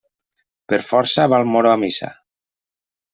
Per 0.71 0.79
força 0.87 1.27
va 1.33 1.41
el 1.45 1.53
moro 1.57 1.73
a 1.73 1.77
missa. 1.83 2.09